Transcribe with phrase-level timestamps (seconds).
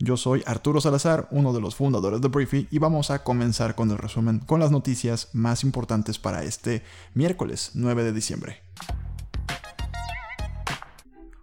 [0.00, 3.90] Yo soy Arturo Salazar, uno de los fundadores de Briefy, y vamos a comenzar con
[3.90, 6.84] el resumen con las noticias más importantes para este
[7.14, 8.67] miércoles 9 de diciembre.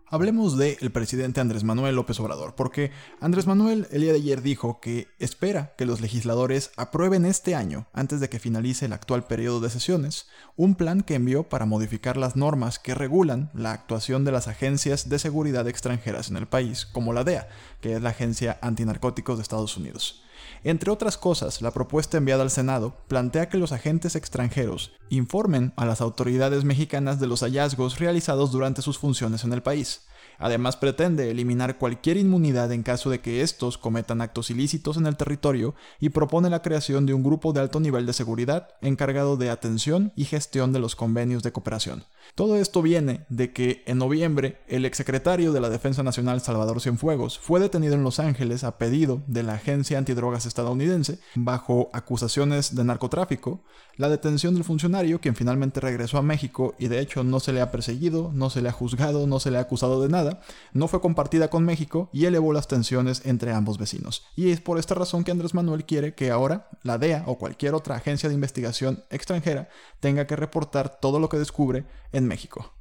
[0.08, 4.44] Hablemos del el presidente Andrés Manuel López Obrador, porque Andrés Manuel el día de ayer
[4.44, 9.26] dijo que espera que los legisladores aprueben este año, antes de que finalice el actual
[9.26, 14.26] periodo de sesiones, un plan que envió para modificar las normas que regulan la actuación
[14.26, 17.48] de las agencias de seguridad extranjeras en el país, como la DEA,
[17.81, 20.25] que es la Agencia Antinarcóticos de Estados Unidos.
[20.66, 25.86] Entre otras cosas, la propuesta enviada al Senado plantea que los agentes extranjeros informen a
[25.86, 30.08] las autoridades mexicanas de los hallazgos realizados durante sus funciones en el país.
[30.38, 35.17] Además pretende eliminar cualquier inmunidad en caso de que estos cometan actos ilícitos en el
[35.17, 39.50] territorio y propone la creación de un grupo de alto nivel de seguridad encargado de
[39.50, 42.03] atención y gestión de los convenios de cooperación.
[42.33, 47.38] Todo esto viene de que en noviembre el exsecretario de la Defensa Nacional Salvador Cienfuegos
[47.39, 52.83] fue detenido en Los Ángeles a pedido de la Agencia Antidrogas estadounidense bajo acusaciones de
[52.83, 53.64] narcotráfico.
[53.95, 57.61] La detención del funcionario, quien finalmente regresó a México y de hecho no se le
[57.61, 60.25] ha perseguido, no se le ha juzgado, no se le ha acusado de nada,
[60.73, 64.26] no fue compartida con México y elevó las tensiones entre ambos vecinos.
[64.36, 67.73] Y es por esta razón que Andrés Manuel quiere que ahora la DEA o cualquier
[67.73, 72.73] otra agencia de investigación extranjera tenga que reportar todo lo que descubre en México.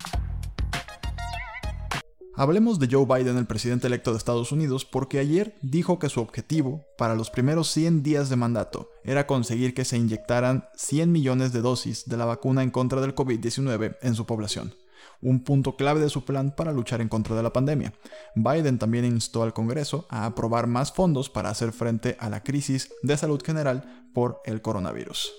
[2.36, 6.20] Hablemos de Joe Biden, el presidente electo de Estados Unidos, porque ayer dijo que su
[6.20, 11.52] objetivo para los primeros 100 días de mandato era conseguir que se inyectaran 100 millones
[11.52, 14.74] de dosis de la vacuna en contra del COVID-19 en su población,
[15.20, 17.92] un punto clave de su plan para luchar en contra de la pandemia.
[18.34, 22.92] Biden también instó al Congreso a aprobar más fondos para hacer frente a la crisis
[23.02, 25.32] de salud general por el coronavirus.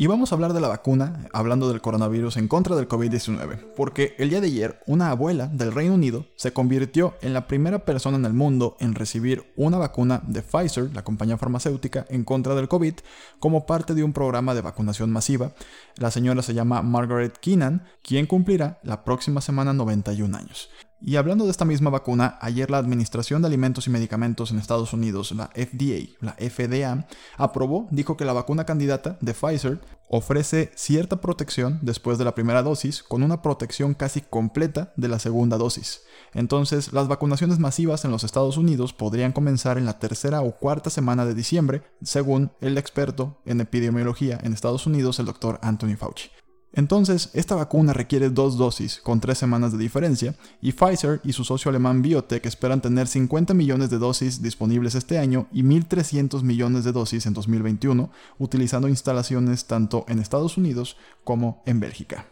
[0.00, 4.14] Y vamos a hablar de la vacuna, hablando del coronavirus en contra del COVID-19, porque
[4.18, 8.16] el día de ayer una abuela del Reino Unido se convirtió en la primera persona
[8.16, 12.68] en el mundo en recibir una vacuna de Pfizer, la compañía farmacéutica, en contra del
[12.68, 12.94] COVID,
[13.40, 15.50] como parte de un programa de vacunación masiva.
[15.96, 20.70] La señora se llama Margaret Keenan, quien cumplirá la próxima semana 91 años.
[21.00, 24.92] Y hablando de esta misma vacuna, ayer la Administración de Alimentos y Medicamentos en Estados
[24.92, 31.20] Unidos, la FDA, la FDA, aprobó, dijo que la vacuna candidata de Pfizer ofrece cierta
[31.20, 36.02] protección después de la primera dosis con una protección casi completa de la segunda dosis.
[36.34, 40.90] Entonces, las vacunaciones masivas en los Estados Unidos podrían comenzar en la tercera o cuarta
[40.90, 46.30] semana de diciembre, según el experto en epidemiología en Estados Unidos, el doctor Anthony Fauci.
[46.72, 51.44] Entonces, esta vacuna requiere dos dosis, con tres semanas de diferencia, y Pfizer y su
[51.44, 56.84] socio alemán Biotech esperan tener 50 millones de dosis disponibles este año y 1.300 millones
[56.84, 62.26] de dosis en 2021, utilizando instalaciones tanto en Estados Unidos como en Bélgica.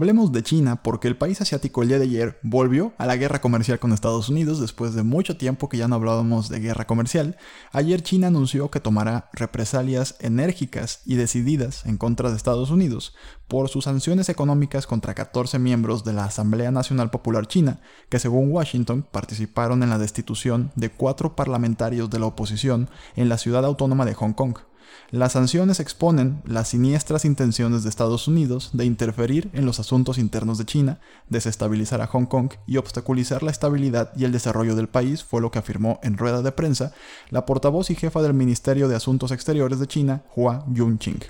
[0.00, 3.42] Hablemos de China porque el país asiático el día de ayer volvió a la guerra
[3.42, 7.36] comercial con Estados Unidos después de mucho tiempo que ya no hablábamos de guerra comercial.
[7.70, 13.14] Ayer China anunció que tomará represalias enérgicas y decididas en contra de Estados Unidos
[13.46, 18.50] por sus sanciones económicas contra 14 miembros de la Asamblea Nacional Popular China, que según
[18.50, 24.06] Washington participaron en la destitución de cuatro parlamentarios de la oposición en la ciudad autónoma
[24.06, 24.69] de Hong Kong.
[25.10, 30.58] Las sanciones exponen las siniestras intenciones de Estados Unidos de interferir en los asuntos internos
[30.58, 35.24] de China, desestabilizar a Hong Kong y obstaculizar la estabilidad y el desarrollo del país,
[35.24, 36.92] fue lo que afirmó en rueda de prensa
[37.30, 41.20] la portavoz y jefa del Ministerio de Asuntos Exteriores de China, Hua Yunqing.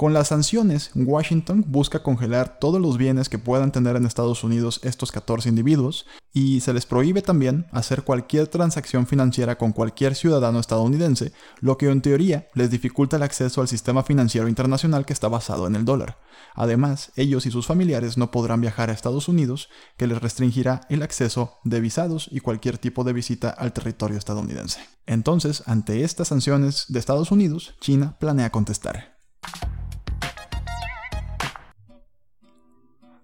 [0.00, 4.80] Con las sanciones, Washington busca congelar todos los bienes que puedan tener en Estados Unidos
[4.82, 10.58] estos 14 individuos y se les prohíbe también hacer cualquier transacción financiera con cualquier ciudadano
[10.58, 15.28] estadounidense, lo que en teoría les dificulta el acceso al sistema financiero internacional que está
[15.28, 16.16] basado en el dólar.
[16.54, 19.68] Además, ellos y sus familiares no podrán viajar a Estados Unidos,
[19.98, 24.80] que les restringirá el acceso de visados y cualquier tipo de visita al territorio estadounidense.
[25.04, 29.09] Entonces, ante estas sanciones de Estados Unidos, China planea contestar.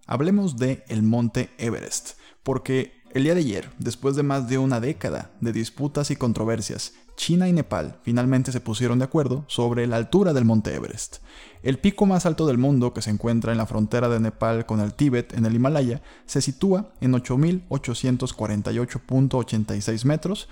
[0.06, 2.12] Hablemos de el monte Everest,
[2.42, 6.92] porque el día de ayer, después de más de una década de disputas y controversias,
[7.16, 11.18] China y Nepal finalmente se pusieron de acuerdo sobre la altura del monte Everest.
[11.62, 14.80] El pico más alto del mundo, que se encuentra en la frontera de Nepal con
[14.80, 20.48] el Tíbet en el Himalaya, se sitúa en 8.848.86 metros,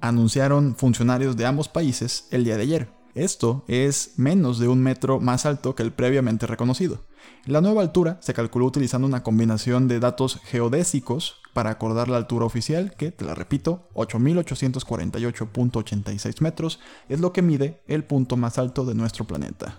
[0.00, 2.88] anunciaron funcionarios de ambos países el día de ayer.
[3.14, 7.07] Esto es menos de un metro más alto que el previamente reconocido.
[7.46, 12.44] La nueva altura se calculó utilizando una combinación de datos geodésicos para acordar la altura
[12.44, 16.78] oficial, que, te la repito, 8.848.86 metros,
[17.08, 19.78] es lo que mide el punto más alto de nuestro planeta.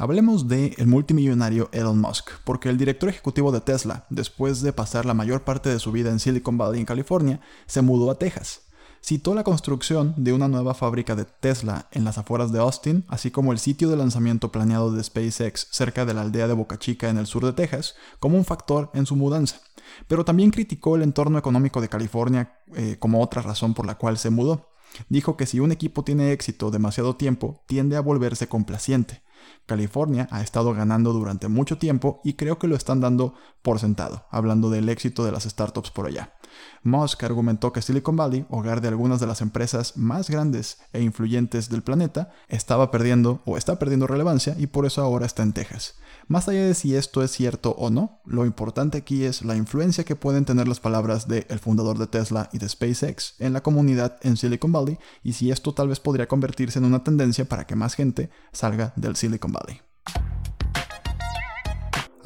[0.00, 5.04] Hablemos de el multimillonario Elon Musk, porque el director ejecutivo de Tesla, después de pasar
[5.04, 8.67] la mayor parte de su vida en Silicon Valley en California, se mudó a Texas.
[9.02, 13.30] Citó la construcción de una nueva fábrica de Tesla en las afueras de Austin, así
[13.30, 17.08] como el sitio de lanzamiento planeado de SpaceX cerca de la aldea de Boca Chica
[17.08, 19.60] en el sur de Texas, como un factor en su mudanza.
[20.06, 24.18] Pero también criticó el entorno económico de California eh, como otra razón por la cual
[24.18, 24.68] se mudó.
[25.08, 29.22] Dijo que si un equipo tiene éxito demasiado tiempo, tiende a volverse complaciente.
[29.66, 34.26] California ha estado ganando durante mucho tiempo y creo que lo están dando por sentado,
[34.30, 36.34] hablando del éxito de las startups por allá.
[36.82, 41.68] Musk argumentó que Silicon Valley, hogar de algunas de las empresas más grandes e influyentes
[41.68, 45.98] del planeta, estaba perdiendo o está perdiendo relevancia y por eso ahora está en Texas.
[46.28, 50.04] Más allá de si esto es cierto o no, lo importante aquí es la influencia
[50.04, 54.18] que pueden tener las palabras del fundador de Tesla y de SpaceX en la comunidad
[54.20, 57.76] en Silicon Valley y si esto tal vez podría convertirse en una tendencia para que
[57.76, 59.87] más gente salga del Silicon Valley.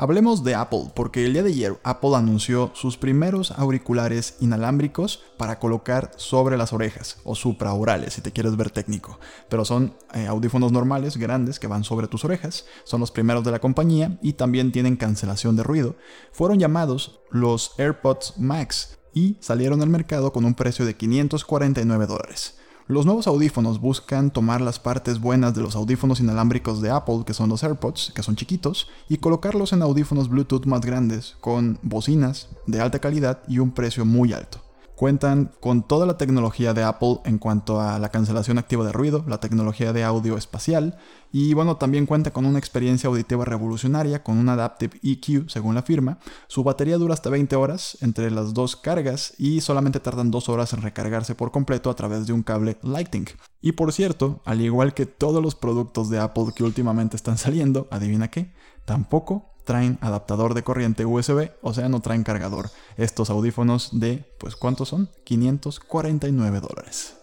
[0.03, 5.61] Hablemos de Apple, porque el día de ayer Apple anunció sus primeros auriculares inalámbricos para
[5.61, 9.21] colocar sobre las orejas, o supraorales si te quieres ver técnico.
[9.49, 13.53] Pero son eh, audífonos normales, grandes, que van sobre tus orejas, son los primeros de
[13.53, 15.95] la compañía y también tienen cancelación de ruido.
[16.33, 22.57] Fueron llamados los AirPods Max y salieron al mercado con un precio de 549 dólares.
[22.89, 27.33] Los nuevos audífonos buscan tomar las partes buenas de los audífonos inalámbricos de Apple, que
[27.33, 32.49] son los AirPods, que son chiquitos, y colocarlos en audífonos Bluetooth más grandes, con bocinas
[32.67, 34.61] de alta calidad y un precio muy alto.
[35.03, 39.25] Cuentan con toda la tecnología de Apple en cuanto a la cancelación activa de ruido,
[39.27, 40.97] la tecnología de audio espacial
[41.33, 45.83] y bueno, también cuenta con una experiencia auditiva revolucionaria con un Adaptive EQ según la
[45.83, 46.21] firma.
[46.47, 50.73] Su batería dura hasta 20 horas entre las dos cargas y solamente tardan 2 horas
[50.73, 53.27] en recargarse por completo a través de un cable Lightning.
[53.61, 57.89] Y por cierto, al igual que todos los productos de Apple que últimamente están saliendo,
[57.91, 58.55] adivina qué,
[58.85, 62.71] tampoco traen adaptador de corriente USB, o sea, no traen cargador.
[62.97, 65.09] Estos audífonos de, pues, ¿cuántos son?
[65.25, 67.17] 549 dólares.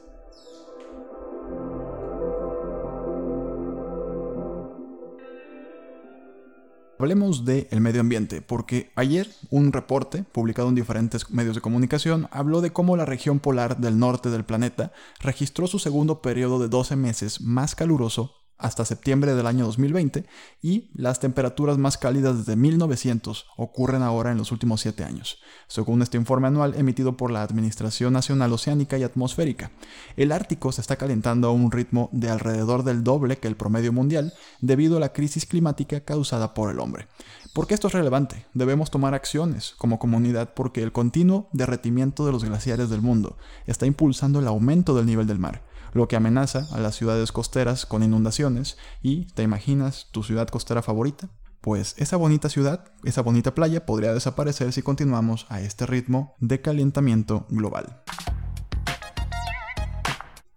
[6.99, 12.27] Hablemos del el medio ambiente, porque ayer un reporte publicado en diferentes medios de comunicación
[12.29, 14.91] habló de cómo la región polar del norte del planeta
[15.21, 20.25] registró su segundo periodo de 12 meses más caluroso hasta septiembre del año 2020
[20.61, 26.01] y las temperaturas más cálidas desde 1900 ocurren ahora en los últimos 7 años, según
[26.01, 29.71] este informe anual emitido por la Administración Nacional Oceánica y Atmosférica.
[30.17, 33.93] El Ártico se está calentando a un ritmo de alrededor del doble que el promedio
[33.93, 37.07] mundial debido a la crisis climática causada por el hombre.
[37.53, 38.45] ¿Por qué esto es relevante?
[38.53, 43.85] Debemos tomar acciones como comunidad porque el continuo derretimiento de los glaciares del mundo está
[43.85, 45.63] impulsando el aumento del nivel del mar
[45.93, 48.77] lo que amenaza a las ciudades costeras con inundaciones.
[49.01, 51.29] ¿Y te imaginas tu ciudad costera favorita?
[51.61, 56.61] Pues esa bonita ciudad, esa bonita playa podría desaparecer si continuamos a este ritmo de
[56.61, 58.01] calentamiento global.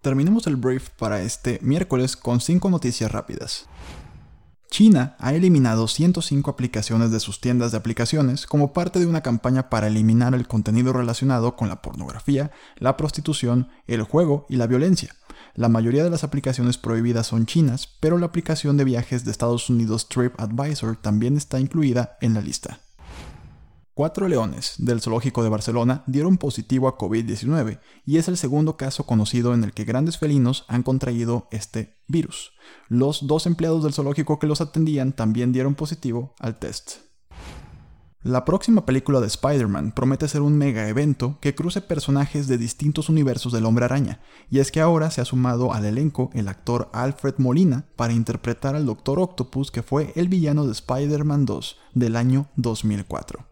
[0.01, 3.67] Terminemos el brief para este miércoles con 5 noticias rápidas.
[4.73, 9.69] China ha eliminado 105 aplicaciones de sus tiendas de aplicaciones como parte de una campaña
[9.69, 15.15] para eliminar el contenido relacionado con la pornografía, la prostitución, el juego y la violencia.
[15.55, 19.69] La mayoría de las aplicaciones prohibidas son chinas, pero la aplicación de viajes de Estados
[19.71, 22.81] Unidos TripAdvisor también está incluida en la lista.
[23.95, 29.05] Cuatro leones del zoológico de Barcelona dieron positivo a COVID-19 y es el segundo caso
[29.05, 32.53] conocido en el que grandes felinos han contraído este virus.
[32.89, 37.12] Los dos empleados del zoológico que los atendían también dieron positivo al test.
[38.25, 43.09] La próxima película de Spider-Man promete ser un mega evento que cruce personajes de distintos
[43.09, 46.89] universos del hombre araña, y es que ahora se ha sumado al elenco el actor
[46.93, 52.15] Alfred Molina para interpretar al Doctor Octopus que fue el villano de Spider-Man 2 del
[52.15, 53.52] año 2004.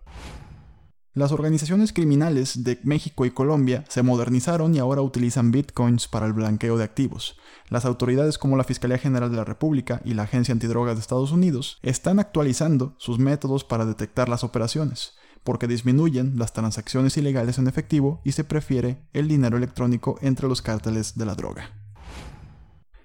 [1.21, 6.33] Las organizaciones criminales de México y Colombia se modernizaron y ahora utilizan bitcoins para el
[6.33, 7.37] blanqueo de activos.
[7.69, 11.31] Las autoridades como la Fiscalía General de la República y la Agencia Antidrogas de Estados
[11.31, 15.13] Unidos están actualizando sus métodos para detectar las operaciones,
[15.45, 20.63] porque disminuyen las transacciones ilegales en efectivo y se prefiere el dinero electrónico entre los
[20.63, 21.80] cárteles de la droga.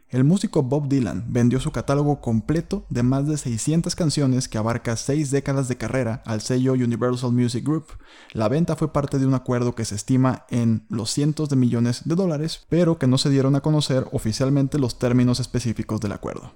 [0.09, 4.95] El músico Bob Dylan vendió su catálogo completo de más de 600 canciones que abarca
[4.95, 7.87] 6 décadas de carrera al sello Universal Music Group.
[8.31, 12.03] La venta fue parte de un acuerdo que se estima en los cientos de millones
[12.05, 16.53] de dólares, pero que no se dieron a conocer oficialmente los términos específicos del acuerdo.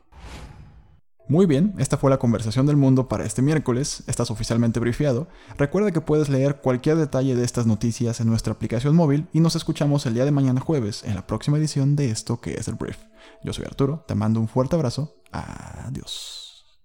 [1.30, 5.28] Muy bien, esta fue la conversación del mundo para este miércoles, estás oficialmente briefeado.
[5.60, 9.56] Recuerda que puedes leer cualquier detalle de estas noticias en nuestra aplicación móvil y nos
[9.56, 12.74] escuchamos el día de mañana jueves en la próxima edición de esto que es el
[12.74, 12.98] brief.
[13.44, 16.49] Yo soy Arturo, te mando un fuerte abrazo, adiós.